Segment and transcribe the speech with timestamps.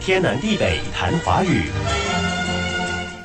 [0.00, 1.64] 天南地北谈华语。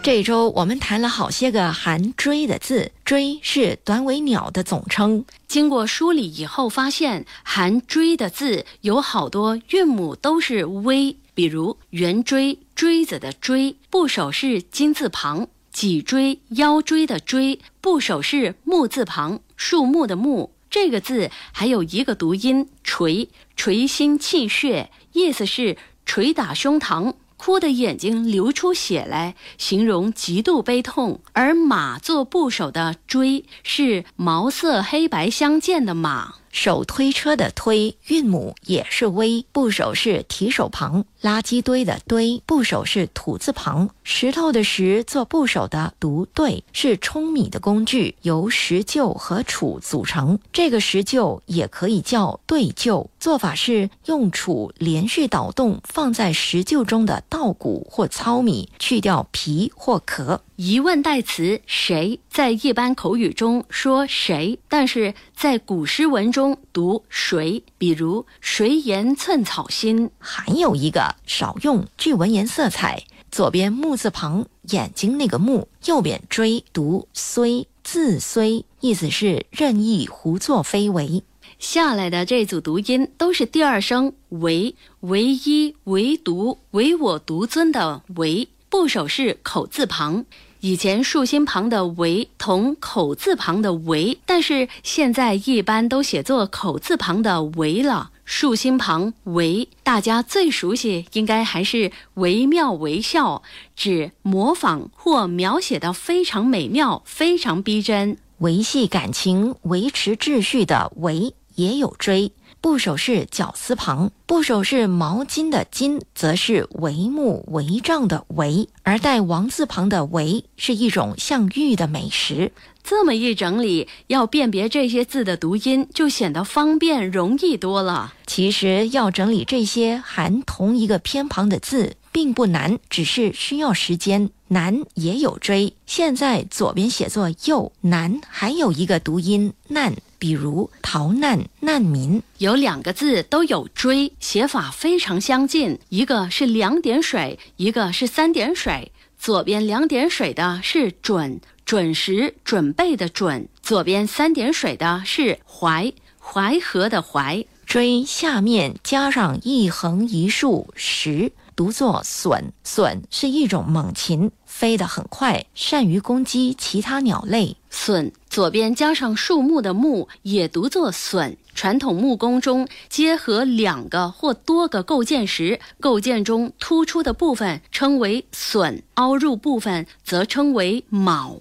[0.03, 5.23] 这周我们谈了好些个含“锥”的字，“锥”是短尾鸟的总称。
[5.47, 20.51] 经过梳理以后，发现含“锥”的字有好多韵母都是““v”，”，比如圆锥、锥子的“锥”，部首是金字旁；脊椎、腰椎的“椎”，部首是木字旁，树木的“木”。
[20.69, 27.13] 这个字还有一个读音“垂”，垂心气血，意思是捶打胸膛。
[27.37, 31.19] 哭得眼睛流出血来，形容极度悲痛。
[31.33, 36.35] 而马作部首的“追”是毛色黑白相间的马。
[36.55, 50.39] 手推车的推韵母也是微，部首是提手旁；垃圾堆的堆部首是土字旁；石头的石做部首的读对，是舂米的工具，由石臼和杵组成。
[50.53, 60.41] 这个石臼也可以叫对臼，做法是用杵连续捣动放在石臼中的稻谷或糙米，去掉皮或壳。
[60.57, 67.61] 疑问代词谁在一般口语中说谁，但是在古诗文中读谁。
[67.77, 73.03] 比如“谁言寸草心”，还有一个少用具文言色彩。
[73.29, 81.21] 左边木字旁眼睛那个木，右边追读虽字虽，意思是任意胡作非为。
[81.59, 88.47] 下来的这组读音都是第二声唯，唯一、唯独、唯我独尊的唯。
[88.75, 90.25] 部首是口字旁，
[90.59, 98.11] 以前竖心旁的“为”同口字旁的“为”，但是现在一般都写作口字旁的“为”了。
[98.25, 103.41] 竖心旁“为”，大家最熟悉，应该还是“惟妙惟肖”，
[103.77, 108.17] 指模仿或描写的非常美妙、非常逼真。
[108.39, 112.33] 维系感情、维持秩序的“维”也有追。
[112.65, 122.51] 部首是绞丝旁，部首是毛巾的巾，则是帷幕帷帐的帷，而带王字旁的帷是一种像玉的美食。
[122.83, 128.15] 这么一整理，要辨别这些字的读音，就显得方便容易多了。
[128.25, 134.29] 其实要整理这些含同一个偏旁的字，并不难，只是需要时间。
[134.47, 139.93] 难也有追，现在左边写作右难，还有一个读音难。
[140.17, 145.77] 比如逃难难民，有两个字都有追，写法非常相近。
[145.89, 148.93] 一个是两点水，一个是三点水。
[149.19, 157.43] 左边两点水的是准，准时准备的准；左边三点水的是淮，淮河的淮。
[157.65, 161.33] 追下面加上一横一竖时。
[161.55, 167.55] 读作隼，隼是一种猛禽，飞得很快，善于攻击其他鸟类。
[167.71, 171.37] 隼左边加上树木的木，也读作隼。
[171.53, 181.39] 传统木工中结合两个或多个构件时，构件中突出的部分称为隼，凹入部分则称为卯。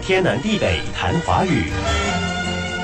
[0.00, 1.64] 天南地北谈华语。